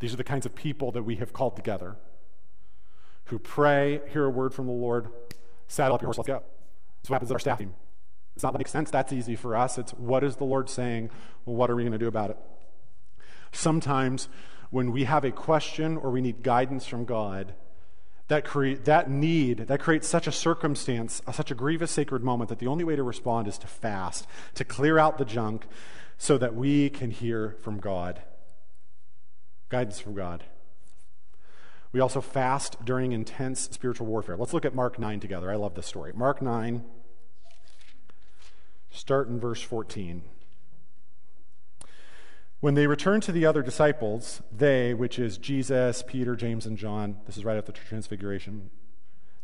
[0.00, 1.96] These are the kinds of people that we have called together
[3.24, 5.08] who pray, hear a word from the Lord,
[5.66, 6.42] saddle up your horse, let's go.
[7.02, 7.74] That's what happens at our staff team.
[8.34, 8.90] Does that make sense?
[8.90, 9.76] That's easy for us.
[9.76, 11.10] It's what is the Lord saying?
[11.44, 12.38] Well, what are we going to do about it?
[13.52, 14.28] Sometimes
[14.70, 17.54] when we have a question or we need guidance from God,
[18.28, 22.58] that, create, that need, that creates such a circumstance, such a grievous sacred moment that
[22.58, 25.66] the only way to respond is to fast, to clear out the junk
[26.18, 28.20] so that we can hear from God.
[29.70, 30.44] Guidance from God.
[31.90, 34.36] We also fast during intense spiritual warfare.
[34.36, 35.50] Let's look at Mark 9 together.
[35.50, 36.12] I love this story.
[36.14, 36.84] Mark 9,
[38.90, 40.22] start in verse 14.
[42.60, 47.18] When they returned to the other disciples, they, which is Jesus, Peter, James, and John,
[47.26, 48.70] this is right after the Transfiguration,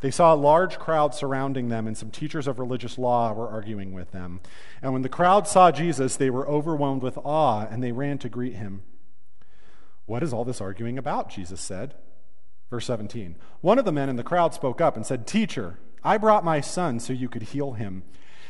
[0.00, 3.92] they saw a large crowd surrounding them, and some teachers of religious law were arguing
[3.92, 4.40] with them.
[4.82, 8.28] And when the crowd saw Jesus, they were overwhelmed with awe, and they ran to
[8.28, 8.82] greet him.
[10.06, 11.30] What is all this arguing about?
[11.30, 11.94] Jesus said.
[12.68, 16.18] Verse 17 One of the men in the crowd spoke up and said, Teacher, I
[16.18, 18.02] brought my son so you could heal him.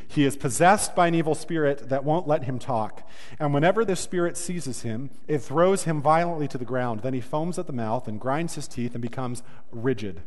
[0.07, 3.07] He is possessed by an evil spirit that won't let him talk.
[3.39, 7.01] And whenever this spirit seizes him, it throws him violently to the ground.
[7.01, 10.21] Then he foams at the mouth and grinds his teeth and becomes rigid.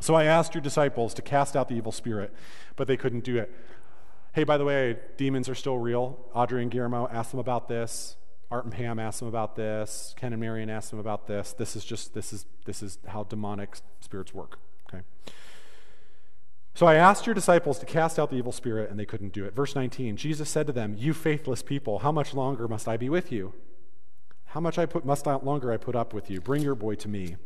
[0.00, 2.32] So I asked your disciples to cast out the evil spirit,
[2.76, 3.54] but they couldn't do it.
[4.32, 6.18] Hey, by the way, demons are still real.
[6.34, 8.16] Audrey and Guillermo asked them about this.
[8.50, 10.14] Art and Pam asked them about this.
[10.16, 11.52] Ken and Marion asked them about this.
[11.52, 14.58] This is just this is this is how demonic spirits work.
[14.88, 15.02] Okay.
[16.74, 19.44] So I asked your disciples to cast out the evil spirit, and they couldn't do
[19.44, 19.54] it.
[19.54, 23.08] Verse 19 Jesus said to them, You faithless people, how much longer must I be
[23.08, 23.52] with you?
[24.46, 26.40] How much I put, must I, longer I put up with you?
[26.40, 27.36] Bring your boy to me.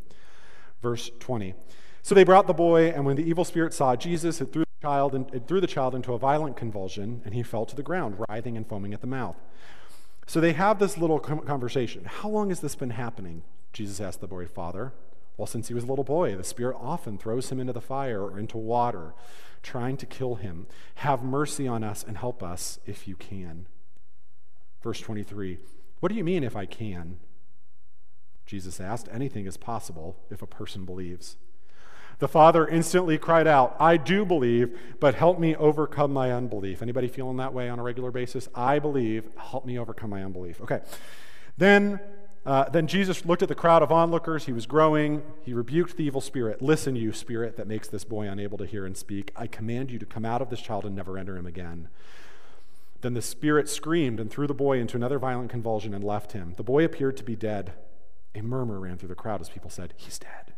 [0.83, 1.55] Verse 20.
[2.03, 4.87] So they brought the boy, and when the evil spirit saw Jesus, it threw the
[4.87, 7.83] child, in, it threw the child into a violent convulsion, and he fell to the
[7.83, 9.37] ground, writhing and foaming at the mouth.
[10.27, 12.05] So they have this little conversation.
[12.05, 13.43] How long has this been happening?
[13.73, 14.93] Jesus asked the boy father.
[15.37, 18.23] Well, since he was a little boy, the Spirit often throws him into the fire
[18.23, 19.15] or into water,
[19.63, 20.67] trying to kill him.
[20.97, 23.67] Have mercy on us and help us if you can.
[24.83, 25.59] Verse 23
[26.01, 27.19] What do you mean, if I can?
[28.47, 29.09] Jesus asked.
[29.13, 31.37] Anything is possible if a person believes.
[32.19, 36.81] The father instantly cried out, I do believe, but help me overcome my unbelief.
[36.81, 38.49] Anybody feeling that way on a regular basis?
[38.55, 40.61] I believe, help me overcome my unbelief.
[40.63, 40.81] Okay.
[41.59, 42.01] Then
[42.47, 44.47] uh, then Jesus looked at the crowd of onlookers.
[44.47, 45.25] He was growing.
[45.43, 46.63] He rebuked the evil spirit.
[46.63, 49.33] Listen, you spirit that makes this boy unable to hear and speak.
[49.35, 51.89] I command you to come out of this child and never enter him again.
[53.01, 56.55] Then the spirit screamed and threw the boy into another violent convulsion and left him.
[56.57, 57.73] The boy appeared to be dead.
[58.37, 60.55] A murmur ran through the crowd as people said, He's dead.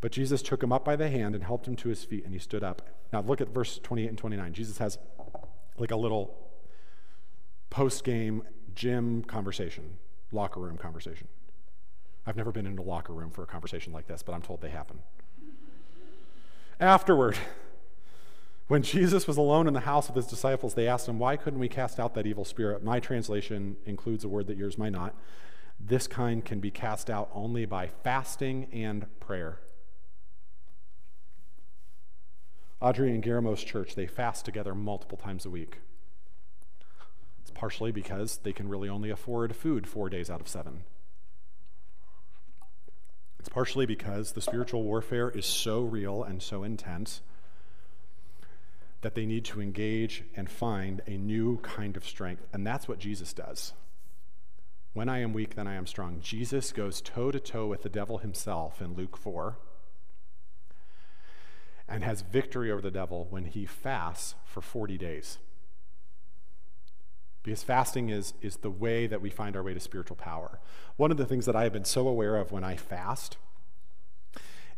[0.00, 2.32] But Jesus took him up by the hand and helped him to his feet, and
[2.32, 2.82] he stood up.
[3.12, 4.52] Now look at verse 28 and 29.
[4.52, 4.98] Jesus has
[5.78, 6.36] like a little
[7.70, 9.98] post game gym conversation
[10.34, 11.28] locker room conversation.
[12.26, 14.60] I've never been in a locker room for a conversation like this, but I'm told
[14.60, 15.00] they happen.
[16.80, 17.36] Afterward,
[18.68, 21.60] when Jesus was alone in the house with his disciples, they asked him, Why couldn't
[21.60, 22.82] we cast out that evil spirit?
[22.82, 25.14] My translation includes a word that yours might not.
[25.78, 29.58] This kind can be cast out only by fasting and prayer.
[32.80, 35.78] Audrey and Guillermo's church, they fast together multiple times a week
[37.50, 40.84] partially because they can really only afford food four days out of seven.
[43.38, 47.20] It's partially because the spiritual warfare is so real and so intense
[49.02, 52.46] that they need to engage and find a new kind of strength.
[52.54, 53.74] And that's what Jesus does.
[54.94, 56.20] When I am weak, then I am strong.
[56.22, 59.58] Jesus goes toe to toe with the devil himself in Luke 4
[61.86, 65.38] and has victory over the devil when he fasts for 40 days.
[67.44, 70.58] Because fasting is, is the way that we find our way to spiritual power.
[70.96, 73.36] One of the things that I have been so aware of when I fast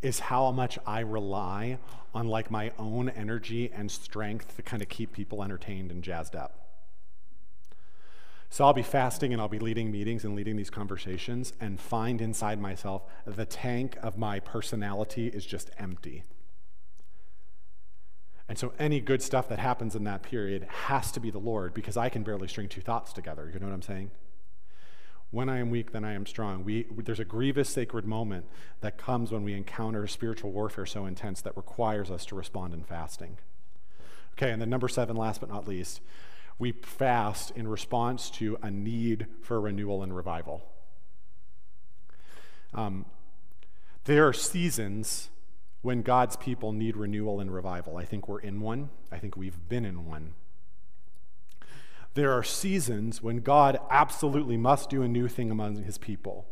[0.02, 1.78] is how much I rely
[2.12, 6.34] on like my own energy and strength to kind of keep people entertained and jazzed
[6.34, 6.66] up.
[8.50, 12.20] So I'll be fasting and I'll be leading meetings and leading these conversations and find
[12.20, 16.24] inside myself the tank of my personality is just empty.
[18.48, 21.74] And so any good stuff that happens in that period has to be the Lord
[21.74, 23.50] because I can barely string two thoughts together.
[23.52, 24.10] You know what I'm saying?
[25.32, 26.64] When I am weak, then I am strong.
[26.64, 28.46] We, there's a grievous sacred moment
[28.80, 32.84] that comes when we encounter spiritual warfare so intense that requires us to respond in
[32.84, 33.38] fasting.
[34.34, 36.00] Okay, and then number seven, last but not least,
[36.58, 40.62] we fast in response to a need for renewal and revival.
[42.72, 43.06] Um,
[44.04, 45.30] there are seasons
[45.86, 47.96] when God's people need renewal and revival.
[47.96, 50.34] I think we're in one, I think we've been in one.
[52.14, 56.44] There are seasons when God absolutely must do a new thing among his people.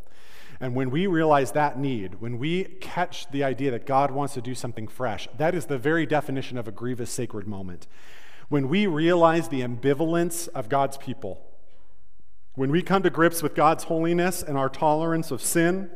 [0.60, 4.40] And when we realize that need, when we catch the idea that God wants to
[4.40, 7.88] do something fresh, that is the very definition of a grievous sacred moment.
[8.48, 11.40] when we realize the ambivalence of God's people,
[12.54, 15.90] when we come to grips with God's holiness and our tolerance of sin,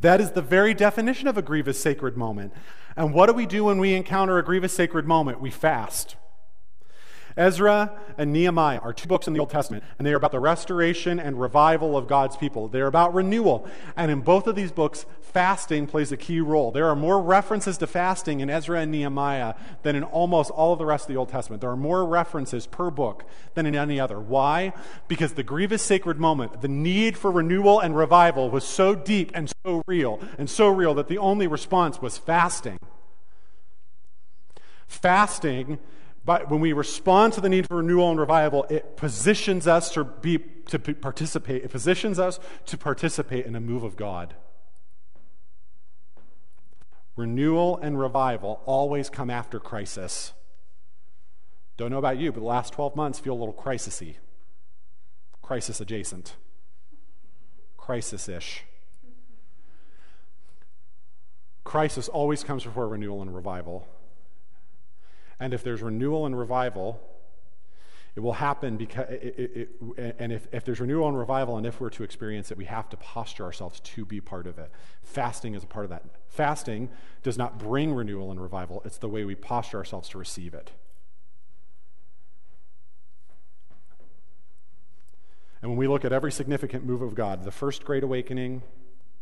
[0.00, 2.52] that is the very definition of a grievous sacred moment.
[2.96, 5.40] And what do we do when we encounter a grievous sacred moment?
[5.40, 6.16] We fast.
[7.38, 10.40] Ezra and Nehemiah are two books in the Old Testament, and they are about the
[10.40, 12.66] restoration and revival of God's people.
[12.66, 13.66] They're about renewal.
[13.96, 16.72] And in both of these books, fasting plays a key role.
[16.72, 20.80] There are more references to fasting in Ezra and Nehemiah than in almost all of
[20.80, 21.60] the rest of the Old Testament.
[21.60, 23.24] There are more references per book
[23.54, 24.18] than in any other.
[24.18, 24.72] Why?
[25.06, 29.52] Because the grievous sacred moment, the need for renewal and revival was so deep and
[29.64, 32.78] so real, and so real that the only response was fasting.
[34.88, 35.78] Fasting
[36.28, 40.04] but when we respond to the need for renewal and revival, it positions us to
[40.04, 41.64] be to participate.
[41.64, 44.34] It positions us to participate in a move of God.
[47.16, 50.34] Renewal and revival always come after crisis.
[51.78, 54.16] Don't know about you, but the last 12 months feel a little crisisy.
[55.40, 56.36] Crisis adjacent.
[57.78, 58.64] Crisis-ish.
[61.64, 63.88] Crisis always comes before renewal and revival.
[65.40, 67.00] And if there's renewal and revival,
[68.16, 71.80] it will happen because, it, it, and if, if there's renewal and revival, and if
[71.80, 74.72] we're to experience it, we have to posture ourselves to be part of it.
[75.02, 76.02] Fasting is a part of that.
[76.26, 76.88] Fasting
[77.22, 80.72] does not bring renewal and revival, it's the way we posture ourselves to receive it.
[85.62, 88.62] And when we look at every significant move of God, the first Great Awakening,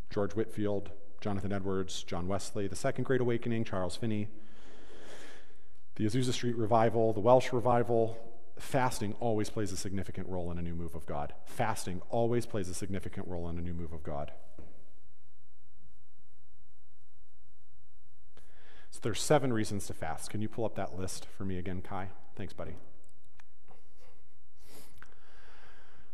[0.08, 0.90] George Whitefield,
[1.20, 4.28] Jonathan Edwards, John Wesley, the second Great Awakening, Charles Finney,
[5.96, 8.18] the Azusa Street revival, the Welsh revival,
[8.58, 11.32] fasting always plays a significant role in a new move of God.
[11.46, 14.30] Fasting always plays a significant role in a new move of God.
[18.90, 20.30] So there's seven reasons to fast.
[20.30, 22.08] Can you pull up that list for me again, Kai?
[22.34, 22.76] Thanks, buddy.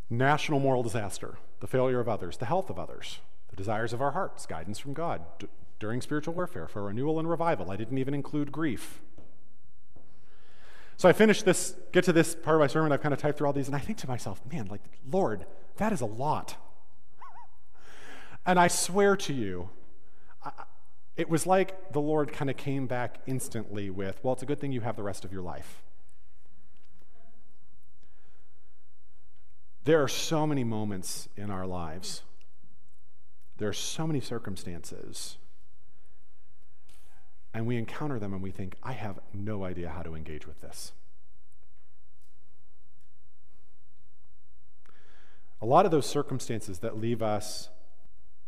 [0.09, 4.11] National moral disaster, the failure of others, the health of others, the desires of our
[4.11, 5.47] hearts, guidance from God, D-
[5.79, 7.71] during spiritual warfare, for renewal and revival.
[7.71, 9.01] I didn't even include grief,
[10.97, 13.39] so I finish this, get to this part of my sermon, I've kind of typed
[13.39, 16.57] through all these, and I think to myself, man, like, Lord, that is a lot.
[18.47, 19.71] and I swear to you,
[20.45, 20.53] I,
[21.17, 24.61] it was like the Lord kind of came back instantly with, well, it's a good
[24.61, 25.83] thing you have the rest of your life.
[29.85, 32.23] There are so many moments in our lives,
[33.59, 35.37] there are so many circumstances
[37.55, 40.61] and we encounter them and we think, I have no idea how to engage with
[40.61, 40.93] this.
[45.61, 47.69] A lot of those circumstances that leave us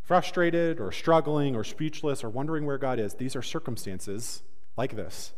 [0.01, 4.43] frustrated or struggling or speechless or wondering where God is, these are circumstances
[4.75, 5.33] like this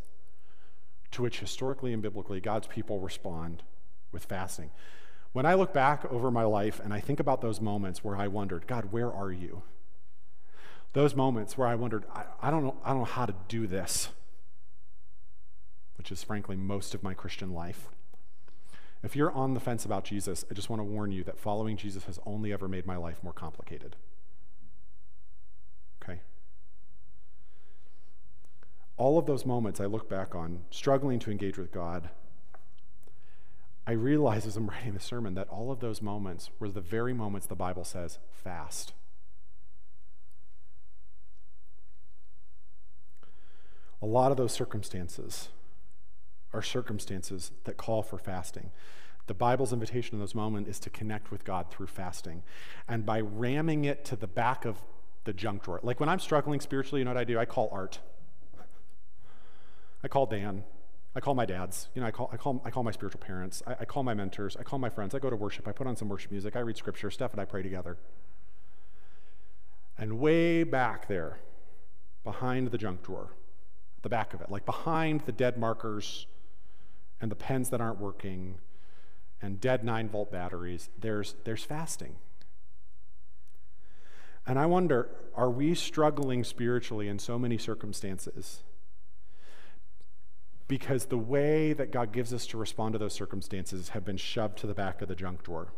[1.12, 3.64] to which historically and biblically God's people respond
[4.12, 4.72] with fasting.
[5.34, 8.28] When I look back over my life and I think about those moments where I
[8.28, 9.62] wondered, God, where are you?
[10.94, 13.68] Those moments where I wondered, I, I, don't know, I don't know how to do
[13.68, 14.10] this,
[15.98, 17.90] which is frankly most of my Christian life.
[19.04, 21.78] If you're on the fence about Jesus, I just want to warn you that following
[21.78, 23.96] Jesus has only ever made my life more complicated.
[26.02, 26.22] Okay?
[28.98, 32.10] All of those moments I look back on, struggling to engage with God,
[33.86, 37.14] I realize as I'm writing the sermon that all of those moments were the very
[37.14, 38.94] moments the Bible says fast.
[44.02, 45.50] A lot of those circumstances
[46.54, 48.72] are circumstances that call for fasting.
[49.28, 52.44] The Bible's invitation in those moments is to connect with God through fasting.
[52.88, 54.84] And by ramming it to the back of
[55.26, 57.38] the junk drawer, like when I'm struggling spiritually, you know what I do?
[57.38, 58.00] I call Art.
[60.04, 60.64] I call Dan.
[61.16, 61.90] I call my dads.
[61.96, 63.64] You know, I call, I call, I call my spiritual parents.
[63.68, 64.56] I, I call my mentors.
[64.56, 65.16] I call my friends.
[65.16, 65.68] I go to worship.
[65.68, 66.56] I put on some worship music.
[66.56, 67.10] I read scripture.
[67.10, 67.98] Steph and I pray together.
[69.98, 71.40] And way back there,
[72.24, 73.32] behind the junk drawer,
[74.02, 76.28] the back of it, like behind the dead markers
[77.20, 78.60] and the pens that aren't working
[79.42, 82.16] and dead 9 volt batteries, there's, there's fasting.
[84.46, 88.64] And I wonder are we struggling spiritually in so many circumstances?
[90.68, 94.58] Because the way that God gives us to respond to those circumstances have been shoved
[94.60, 95.72] to the back of the junk drawer.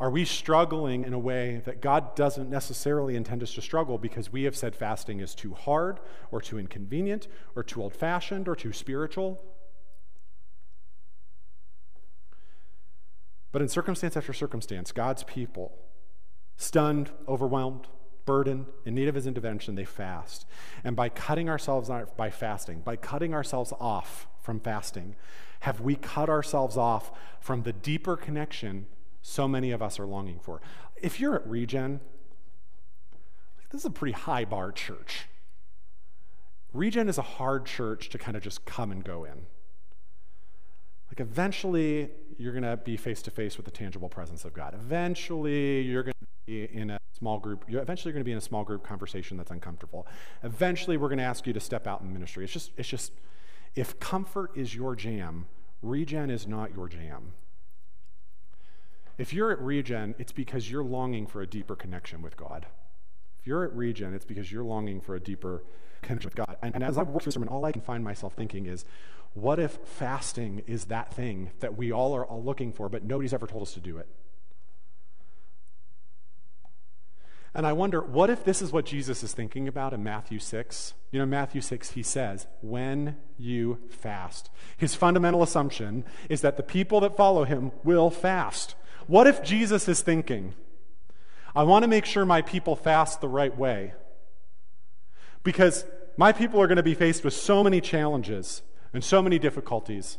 [0.00, 4.32] Are we struggling in a way that God doesn't necessarily intend us to struggle because
[4.32, 6.00] we have said fasting is too hard
[6.32, 9.38] or too inconvenient or too old fashioned or too spiritual?
[13.52, 15.76] But in circumstance after circumstance, God's people,
[16.56, 17.86] stunned, overwhelmed,
[18.24, 20.46] burdened, in need of his intervention, they fast.
[20.82, 25.16] And by cutting ourselves off by fasting, by cutting ourselves off from fasting,
[25.60, 28.86] have we cut ourselves off from the deeper connection
[29.22, 30.60] so many of us are longing for?
[31.00, 32.00] If you're at Regen,
[33.70, 35.26] this is a pretty high bar church.
[36.72, 39.46] Regen is a hard church to kind of just come and go in.
[41.10, 44.74] Like eventually you're going to be face to face with the tangible presence of God.
[44.74, 47.64] Eventually you're going to be in a small group.
[47.68, 50.06] You're eventually going to be in a small group conversation that's uncomfortable.
[50.42, 52.44] Eventually we're going to ask you to step out in ministry.
[52.44, 53.12] It's just it's just
[53.74, 55.46] if comfort is your jam,
[55.82, 57.32] regen is not your jam.
[59.20, 62.64] If you're at regen, it's because you're longing for a deeper connection with God.
[63.38, 65.62] If you're at regen, it's because you're longing for a deeper
[66.00, 66.56] connection with God.
[66.62, 68.86] And, and as I work through sermon, all I can find myself thinking is,
[69.34, 73.34] what if fasting is that thing that we all are all looking for, but nobody's
[73.34, 74.08] ever told us to do it?
[77.52, 80.94] And I wonder, what if this is what Jesus is thinking about in Matthew 6?
[81.10, 84.48] You know, Matthew 6, he says, when you fast.
[84.78, 88.76] His fundamental assumption is that the people that follow him will fast.
[89.10, 90.54] What if Jesus is thinking,
[91.52, 93.92] I want to make sure my people fast the right way?
[95.42, 95.84] Because
[96.16, 98.62] my people are going to be faced with so many challenges
[98.94, 100.18] and so many difficulties.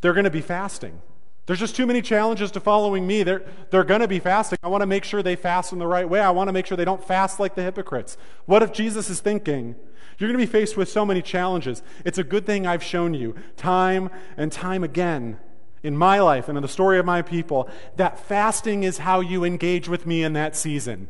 [0.00, 1.00] They're going to be fasting.
[1.46, 3.22] There's just too many challenges to following me.
[3.22, 4.58] They're, they're going to be fasting.
[4.64, 6.18] I want to make sure they fast in the right way.
[6.18, 8.16] I want to make sure they don't fast like the hypocrites.
[8.46, 9.76] What if Jesus is thinking,
[10.18, 11.84] you're going to be faced with so many challenges?
[12.04, 15.38] It's a good thing I've shown you time and time again
[15.82, 19.44] in my life and in the story of my people that fasting is how you
[19.44, 21.08] engage with me in that season.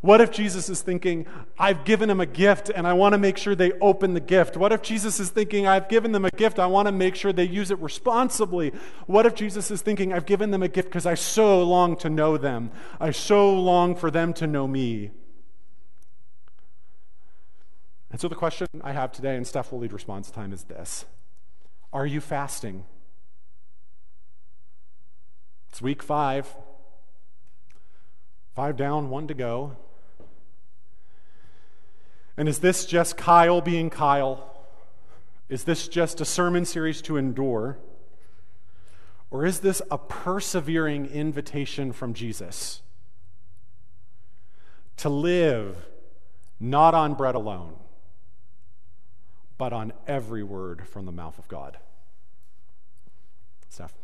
[0.00, 1.26] What if Jesus is thinking,
[1.58, 4.56] I've given them a gift and I want to make sure they open the gift?
[4.56, 7.32] What if Jesus is thinking, I've given them a gift, I want to make sure
[7.32, 8.72] they use it responsibly?
[9.06, 12.08] What if Jesus is thinking, I've given them a gift because I so long to
[12.08, 12.70] know them?
[13.00, 15.10] I so long for them to know me.
[18.10, 21.06] And so the question I have today, and Steph will lead response time, is this
[21.92, 22.84] Are you fasting?
[25.78, 26.56] It's week five.
[28.56, 29.76] Five down, one to go.
[32.36, 34.60] And is this just Kyle being Kyle?
[35.48, 37.78] Is this just a sermon series to endure?
[39.30, 42.82] Or is this a persevering invitation from Jesus
[44.96, 45.76] to live
[46.58, 47.76] not on bread alone,
[49.56, 51.78] but on every word from the mouth of God?
[53.68, 53.94] Steph.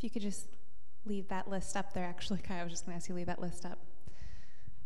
[0.00, 0.46] If you could just
[1.04, 2.06] leave that list up there.
[2.06, 3.78] Actually, Kai, I was just going to ask you leave that list up.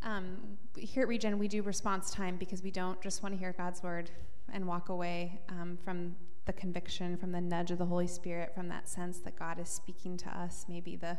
[0.02, 3.54] Um, here at Regen, we do response time because we don't just want to hear
[3.56, 4.10] God's word
[4.52, 8.66] and walk away um, from the conviction, from the nudge of the Holy Spirit, from
[8.70, 10.66] that sense that God is speaking to us.
[10.68, 11.16] Maybe the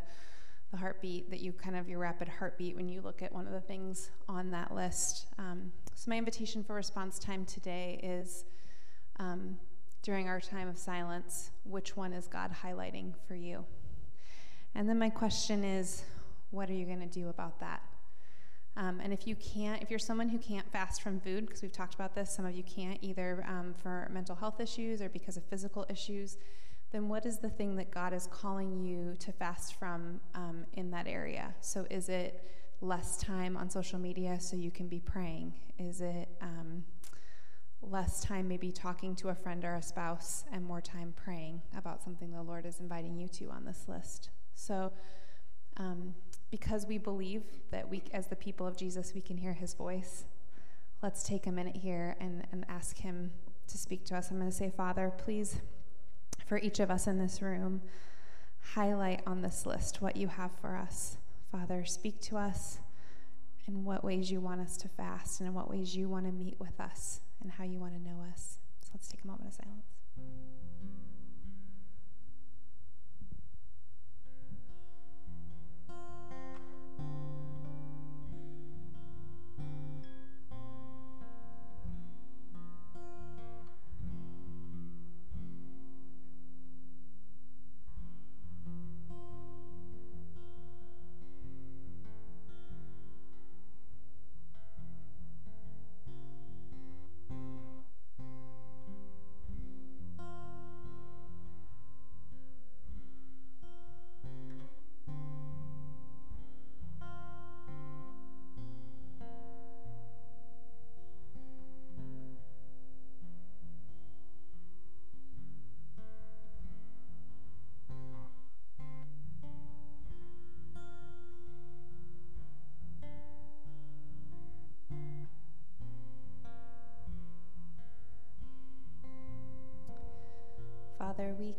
[0.71, 3.53] the heartbeat that you kind of your rapid heartbeat when you look at one of
[3.53, 5.27] the things on that list.
[5.39, 8.43] Um, so my invitation for response time today is
[9.19, 9.55] um,
[10.01, 13.63] during our time of silence, which one is God highlighting for you?
[14.75, 16.03] And then my question is,
[16.51, 17.81] what are you going to do about that?
[18.77, 21.71] Um, and if you can't, if you're someone who can't fast from food, because we've
[21.71, 25.37] talked about this, some of you can't either um, for mental health issues or because
[25.37, 26.37] of physical issues,
[26.91, 30.91] then what is the thing that God is calling you to fast from um, in
[30.91, 31.55] that area?
[31.61, 32.43] So is it
[32.81, 35.53] less time on social media so you can be praying?
[35.79, 36.83] Is it um,
[37.81, 42.03] less time maybe talking to a friend or a spouse and more time praying about
[42.03, 44.31] something the Lord is inviting you to on this list?
[44.55, 44.91] So,
[45.77, 46.15] um,
[46.49, 50.25] because we believe that we, as the people of Jesus, we can hear his voice,
[51.03, 53.31] let's take a minute here and, and ask him
[53.67, 54.31] to speak to us.
[54.31, 55.57] I'm going to say, Father, please,
[56.45, 57.81] for each of us in this room,
[58.73, 61.17] highlight on this list what you have for us.
[61.51, 62.79] Father, speak to us
[63.67, 66.31] in what ways you want us to fast and in what ways you want to
[66.31, 68.59] meet with us and how you want to know us.
[68.81, 69.94] So let's take a moment of silence.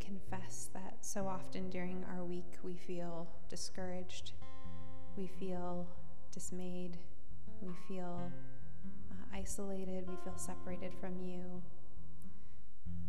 [0.00, 4.32] Confess that so often during our week we feel discouraged,
[5.16, 5.86] we feel
[6.32, 6.98] dismayed,
[7.60, 8.30] we feel
[9.10, 11.62] uh, isolated, we feel separated from you.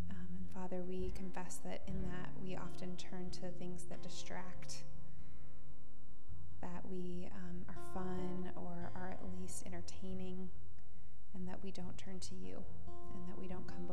[0.09, 4.83] Um, and Father, we confess that in that we often turn to things that distract,
[6.61, 10.49] that we um, are fun or are at least entertaining,
[11.35, 12.63] and that we don't turn to you
[13.13, 13.85] and that we don't come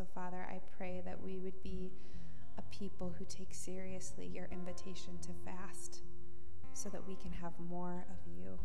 [0.00, 1.92] So, Father, I pray that we would be
[2.56, 6.00] a people who take seriously your invitation to fast
[6.72, 8.58] so that we can have more of you.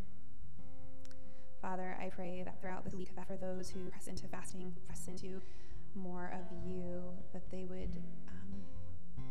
[1.61, 5.09] Father, I pray that throughout this week, that for those who press into fasting, press
[5.09, 5.41] into
[5.93, 7.91] more of you, that they would,
[8.29, 8.63] um,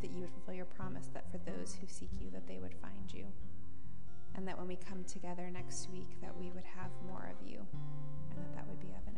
[0.02, 2.74] that you would fulfill your promise that for those who seek you, that they would
[2.82, 3.24] find you.
[4.34, 7.64] And that when we come together next week, that we would have more of you,
[8.28, 9.13] and that that would be evident.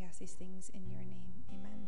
[0.00, 1.44] We ask these things in your name.
[1.50, 1.86] Amen.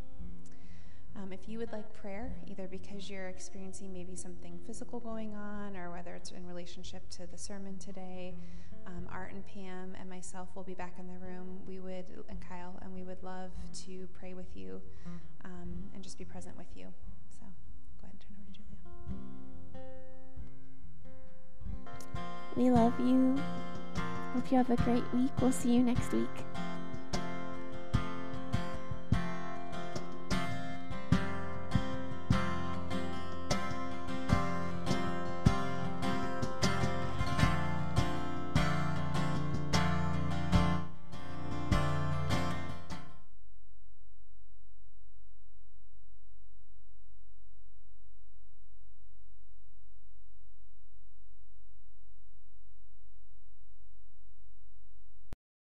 [1.17, 5.79] Um, if you would like prayer, either because you're experiencing maybe something physical going on
[5.79, 8.35] or whether it's in relationship to the sermon today,
[8.87, 11.61] um, Art and Pam and myself will be back in the room.
[11.67, 13.51] We would, and Kyle, and we would love
[13.87, 14.83] to pray with you
[15.47, 16.89] um, and just be present with you.
[17.31, 17.47] So
[17.99, 18.61] go ahead and turn over to
[21.89, 22.57] Julia.
[22.57, 23.41] We love you.
[24.35, 25.31] Hope you have a great week.
[25.41, 26.29] We'll see you next week.